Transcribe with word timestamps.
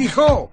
Hijo, 0.00 0.50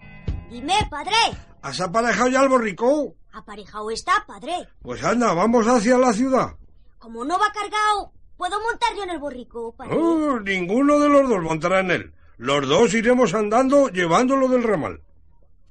Dime, 0.49 0.73
padre. 0.89 1.15
¿has 1.61 1.79
aparejado 1.79 2.27
ya 2.27 2.41
el 2.41 2.49
borrico? 2.49 3.15
Aparejado 3.31 3.89
está, 3.91 4.25
padre. 4.27 4.67
Pues 4.81 5.01
anda, 5.05 5.33
vamos 5.33 5.65
hacia 5.67 5.97
la 5.97 6.11
ciudad. 6.11 6.57
Como 6.97 7.23
no 7.23 7.39
va 7.39 7.53
cargado, 7.53 8.11
¿puedo 8.35 8.59
montar 8.59 8.89
yo 8.97 9.03
en 9.03 9.11
el 9.11 9.19
borrico, 9.19 9.73
padre? 9.73 9.95
Oh, 9.95 10.37
ninguno 10.41 10.99
de 10.99 11.07
los 11.07 11.29
dos 11.29 11.41
montará 11.41 11.79
en 11.79 11.91
él. 11.91 12.13
Los 12.35 12.67
dos 12.67 12.93
iremos 12.93 13.33
andando 13.33 13.87
llevándolo 13.87 14.49
del 14.49 14.63
ramal. 14.63 15.01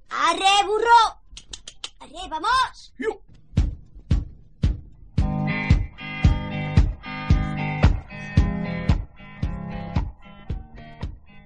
¡Arre, 0.09 0.67
burro! 0.67 1.21
¡Arre, 2.01 2.31
vamos! 2.31 2.95
Yo. 2.99 3.21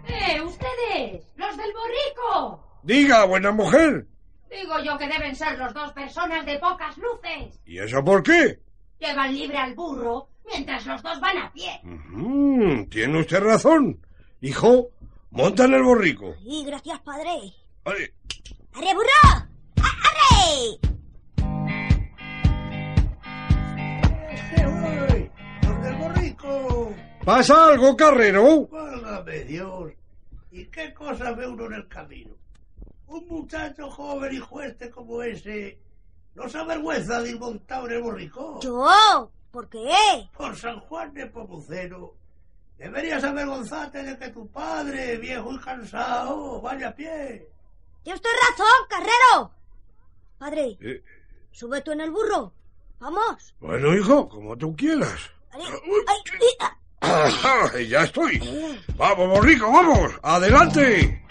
¡Eh, 0.07 0.41
ustedes! 0.43 1.30
¡Los 1.51 1.57
del 1.57 1.73
borrico! 1.75 2.65
Diga, 2.85 3.25
buena 3.25 3.51
mujer. 3.51 4.07
Digo 4.49 4.79
yo 4.85 4.97
que 4.97 5.09
deben 5.09 5.35
ser 5.35 5.59
los 5.59 5.75
dos 5.75 5.93
personas 5.93 6.47
de 6.47 6.59
pocas 6.61 6.97
luces. 6.97 7.61
¿Y 7.67 7.79
eso 7.79 8.05
por 8.05 8.23
qué? 8.23 8.61
Llevan 9.01 9.35
libre 9.35 9.59
al 9.59 9.75
burro 9.75 10.29
mientras 10.47 10.87
los 10.87 11.03
dos 11.03 11.19
van 11.21 11.39
a 11.39 11.53
pie. 11.53 11.81
Tiene 12.89 13.21
usted 13.21 13.41
razón. 13.41 14.01
Hijo, 14.41 14.91
monta 15.31 15.65
en 15.65 15.75
el 15.75 15.83
borrico. 15.83 16.35
Y 16.45 16.65
gracias, 16.65 17.01
padre. 17.01 17.31
Ay, 17.85 18.07
¡Arre, 18.75 18.95
burro! 18.95 19.49
¡A- 19.83 19.99
¡Arre! 20.07 20.79
¡Uy! 24.67 25.31
¡Los 25.63 25.83
del 25.83 25.97
borrico! 25.97 26.95
¿Pasa 27.25 27.67
algo, 27.67 27.97
carrero? 27.97 28.69
¡Válgame 28.69 29.45
Dios! 29.45 29.93
¿Y 30.51 30.67
qué 30.67 30.93
cosa 30.95 31.33
ve 31.33 31.47
uno 31.47 31.67
en 31.67 31.75
el 31.75 31.89
camino? 31.89 32.35
Un 33.07 33.27
muchacho 33.29 33.91
joven 33.91 34.35
y 34.35 34.39
jueste 34.39 34.91
como 34.91 35.23
ese 35.23 35.79
no 36.35 36.49
se 36.49 36.59
avergüenza 36.59 37.21
de 37.21 37.31
ir 37.31 37.39
montado 37.39 37.87
en 37.87 37.93
el 37.95 38.03
borrico. 38.03 38.61
¿Yo? 38.61 39.31
¿Por 39.51 39.69
qué? 39.69 39.91
Por 40.37 40.57
San 40.57 40.79
Juan 40.81 41.13
de 41.13 41.27
Pomuceno. 41.27 42.13
Deberías 42.79 43.23
avergonzarte 43.25 44.03
de 44.03 44.17
que 44.19 44.29
tu 44.31 44.49
padre, 44.49 45.19
viejo 45.19 45.53
y 45.53 45.59
cansado, 45.59 46.61
vaya 46.61 46.89
a 46.89 46.95
pie. 46.95 47.49
Tiene 48.03 48.17
usted 48.17 48.31
razón, 48.49 48.87
carrero. 48.89 49.51
Padre, 50.39 50.79
Eh, 50.81 51.05
sube 51.51 51.83
tú 51.83 51.91
en 51.93 52.01
el 52.01 52.11
burro. 52.11 52.53
Vamos. 53.01 53.55
bueno, 53.61 53.95
hijo, 53.95 54.29
como 54.29 54.57
tú 54.57 54.75
quieras. 54.77 55.31
Ay, 55.51 55.63
ay, 55.65 56.17
ay, 56.41 56.49
ah. 56.61 56.77
ya 57.89 58.03
estoy. 58.03 58.41
Vamos, 58.97 59.29
borrico, 59.29 59.71
vamos. 59.71 60.13
Adelante. 60.23 61.23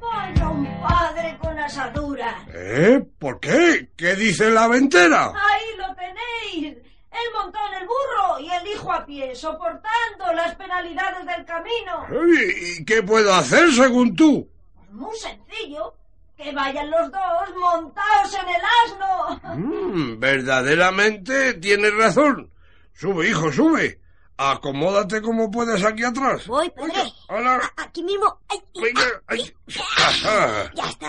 Vaya 0.00 0.48
un 0.48 0.80
padre 0.80 1.38
con 1.40 1.58
asadura. 1.58 2.44
¿Eh? 2.54 3.02
¿Por 3.18 3.40
qué? 3.40 3.90
¿Qué 3.96 4.14
dice 4.14 4.50
la 4.50 4.68
ventera? 4.68 5.26
Ahí 5.28 5.76
lo 5.76 5.94
tenéis. 5.94 6.76
Él 7.10 7.28
montó 7.34 7.58
en 7.72 7.82
el 7.82 7.86
burro 7.86 8.40
y 8.40 8.50
el 8.50 8.66
hijo 8.68 8.92
a 8.92 9.04
pie, 9.04 9.34
soportando 9.34 10.32
las 10.34 10.54
penalidades 10.54 11.26
del 11.26 11.44
camino. 11.44 12.06
¿Y 12.36 12.80
y 12.80 12.84
qué 12.84 13.02
puedo 13.02 13.34
hacer 13.34 13.70
según 13.72 14.16
tú? 14.16 14.48
Pues 14.76 14.90
muy 14.92 15.16
sencillo. 15.16 15.94
Que 16.36 16.50
vayan 16.52 16.90
los 16.90 17.12
dos 17.12 17.56
montados 17.56 18.34
en 18.34 18.48
el 18.48 18.62
asno. 18.84 19.54
Mm, 19.54 20.18
verdaderamente 20.18 21.54
tienes 21.54 21.94
razón. 21.94 22.51
Sube, 22.94 23.28
hijo, 23.28 23.50
sube. 23.52 24.00
Acomódate 24.36 25.20
como 25.22 25.50
puedes 25.50 25.84
aquí 25.84 26.04
atrás. 26.04 26.46
Voy, 26.46 26.70
padre. 26.70 26.92
Venga, 26.94 27.12
ahora, 27.28 27.72
A- 27.76 27.82
aquí 27.82 28.02
mismo. 28.02 28.40
Ay, 28.48 28.58
ay, 28.74 28.82
venga, 28.82 29.02
ay, 29.28 29.40
ay. 29.40 29.82
Ajá. 29.98 30.70
Ya 30.74 30.84
está. 30.88 31.08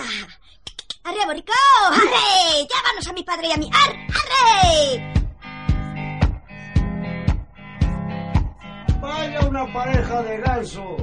¡Arre, 1.04 1.26
borrico! 1.26 1.52
¡Arre! 1.90 2.66
¡Llávanos 2.70 3.06
a 3.08 3.12
mi 3.12 3.22
padre 3.24 3.48
y 3.48 3.52
a 3.52 3.56
mí! 3.56 3.70
¡Arre! 3.72 4.06
¡Arre! 4.08 5.14
Vaya 9.00 9.40
una 9.46 9.72
pareja 9.72 10.22
de 10.22 10.38
gansos. 10.38 11.02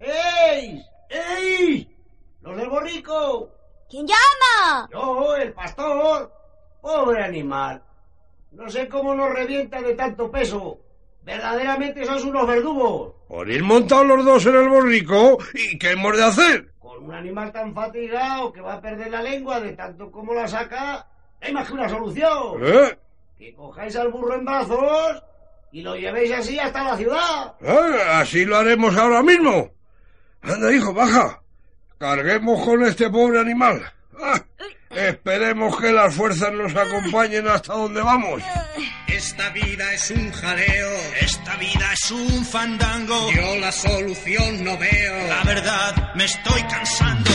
¡Ey! 0.00 0.82
¡Ey! 1.10 1.96
¡Los 2.40 2.56
del 2.56 2.68
borrico! 2.70 3.50
¿Quién 3.90 4.06
llama? 4.06 4.88
Yo, 4.92 5.36
el 5.36 5.52
pastor. 5.52 6.32
Pobre 6.80 7.22
animal. 7.24 7.82
No 8.54 8.68
sé 8.70 8.88
cómo 8.88 9.14
nos 9.14 9.32
revienta 9.32 9.80
de 9.82 9.94
tanto 9.94 10.30
peso. 10.30 10.78
Verdaderamente 11.22 12.04
sois 12.04 12.22
unos 12.24 12.46
verdugos. 12.46 13.14
Por 13.28 13.50
ir 13.50 13.62
montados 13.62 14.06
los 14.06 14.24
dos 14.24 14.46
en 14.46 14.56
el 14.56 14.68
borrico. 14.68 15.38
¿Y 15.54 15.78
qué 15.78 15.92
hemos 15.92 16.16
de 16.16 16.24
hacer? 16.24 16.72
Con 16.78 17.04
un 17.04 17.14
animal 17.14 17.50
tan 17.50 17.74
fatigado 17.74 18.52
que 18.52 18.60
va 18.60 18.74
a 18.74 18.80
perder 18.80 19.10
la 19.10 19.22
lengua 19.22 19.58
de 19.60 19.72
tanto 19.72 20.10
como 20.10 20.34
la 20.34 20.46
saca, 20.46 21.06
hay 21.40 21.52
más 21.52 21.66
que 21.66 21.74
una 21.74 21.88
solución. 21.88 22.60
¿Eh? 22.62 22.98
Que 23.38 23.54
cojáis 23.54 23.96
al 23.96 24.08
burro 24.12 24.34
en 24.34 24.44
brazos 24.44 25.22
y 25.72 25.82
lo 25.82 25.96
llevéis 25.96 26.32
así 26.32 26.58
hasta 26.58 26.84
la 26.84 26.96
ciudad. 26.96 27.54
Ah, 27.66 28.20
Así 28.20 28.44
lo 28.44 28.56
haremos 28.56 28.96
ahora 28.96 29.22
mismo. 29.22 29.72
Anda, 30.42 30.72
hijo, 30.72 30.92
baja. 30.92 31.42
Carguemos 31.98 32.62
con 32.64 32.84
este 32.84 33.08
pobre 33.10 33.40
animal. 33.40 33.82
Ah, 34.22 34.40
esperemos 35.08 35.76
que 35.80 35.92
las 35.92 36.14
fuerzas 36.14 36.52
nos 36.52 36.74
acompañen 36.74 37.48
hasta 37.48 37.74
donde 37.74 38.00
vamos. 38.02 38.42
Esta 39.08 39.50
vida 39.50 39.92
es 39.92 40.10
un 40.10 40.32
jaleo. 40.32 40.90
Esta 41.20 41.56
vida 41.56 41.92
es 41.92 42.10
un 42.10 42.44
fandango. 42.44 43.30
Yo 43.32 43.56
la 43.58 43.72
solución 43.72 44.64
no 44.64 44.76
veo. 44.76 45.28
La 45.28 45.42
verdad, 45.44 46.14
me 46.14 46.24
estoy 46.24 46.62
cansando. 46.64 47.33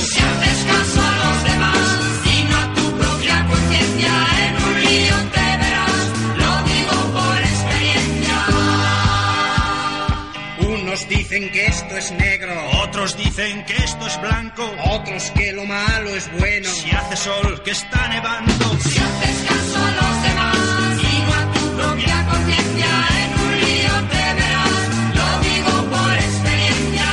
Unos 10.99 11.09
dicen 11.09 11.49
que 11.51 11.65
esto 11.65 11.97
es 11.97 12.11
negro. 12.11 12.53
Otros 12.83 13.15
dicen 13.15 13.63
que 13.65 13.75
esto 13.77 14.05
es 14.07 14.21
blanco. 14.21 14.69
Otros 14.89 15.31
que 15.31 15.53
lo 15.53 15.63
malo 15.63 16.09
es 16.09 16.29
bueno. 16.39 16.69
Si 16.69 16.91
hace 16.91 17.15
sol, 17.15 17.61
que 17.63 17.71
está 17.71 18.07
nevando. 18.09 18.77
Si 18.79 18.99
haces 18.99 19.45
caso 19.47 19.77
a 19.77 19.91
los 19.91 20.23
demás 20.23 21.03
y 21.03 21.21
no 21.21 21.33
a 21.33 21.53
tu 21.53 21.77
propia 21.77 22.25
conciencia, 22.25 22.87
en 23.23 23.39
un 23.39 23.59
lío 23.61 23.93
te 24.09 24.33
verás. 24.39 24.89
Lo 25.15 25.39
digo 25.47 25.89
por 25.89 26.13
experiencia. 26.15 27.05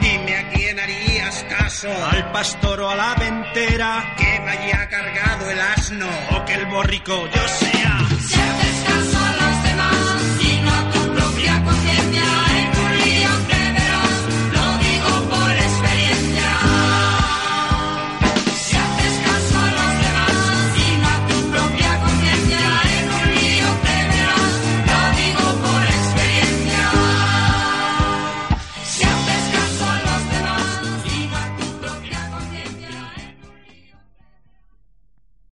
Dime 0.00 0.36
a 0.36 0.48
quién 0.50 0.78
harías 0.78 1.46
caso. 1.48 1.88
Al 2.12 2.30
pastor 2.32 2.80
o 2.80 2.90
a 2.90 2.96
la 2.96 3.14
ventera. 3.14 4.14
Que 4.16 4.38
vaya 4.40 4.88
cargado 4.88 5.50
el 5.50 5.60
asno. 5.60 6.06
O 6.30 6.44
que 6.44 6.54
el 6.54 6.66
borrico 6.66 7.26
yo 7.26 7.48
sea. 7.48 8.05